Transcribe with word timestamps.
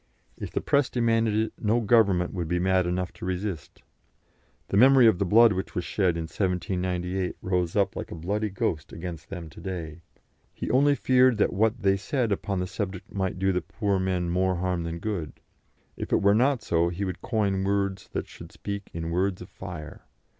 If 0.35 0.49
the 0.51 0.61
press 0.61 0.89
demanded 0.89 1.35
it, 1.35 1.53
no 1.59 1.79
Government 1.79 2.33
would 2.33 2.47
be 2.47 2.57
mad 2.57 2.87
enough 2.87 3.13
to 3.13 3.23
resist. 3.25 3.83
The 4.69 4.75
memory 4.77 5.05
of 5.05 5.19
the 5.19 5.25
blood 5.27 5.53
which 5.53 5.75
was 5.75 5.85
shed 5.85 6.17
in 6.17 6.23
1798 6.23 7.35
rose 7.43 7.75
up 7.75 7.95
like 7.95 8.09
a 8.09 8.15
bloody 8.15 8.49
ghost 8.49 8.91
against 8.91 9.29
them 9.29 9.47
to 9.51 9.59
day. 9.61 10.01
He 10.55 10.71
only 10.71 10.95
feared 10.95 11.37
that 11.37 11.53
what 11.53 11.83
they 11.83 11.97
said 11.97 12.31
upon 12.31 12.59
the 12.59 12.65
subject 12.65 13.13
might 13.13 13.37
do 13.37 13.51
the 13.51 13.61
poor 13.61 13.99
men 13.99 14.27
more 14.31 14.55
harm 14.55 14.85
than 14.85 14.97
good. 14.97 15.33
If 15.95 16.11
it 16.11 16.23
were 16.23 16.33
not 16.33 16.63
so, 16.63 16.89
he 16.89 17.05
would 17.05 17.21
coin 17.21 17.63
words 17.63 18.09
that 18.13 18.27
should 18.27 18.51
speak 18.51 18.89
in 18.93 19.11
words 19.11 19.39
of 19.39 19.49
fire. 19.49 20.01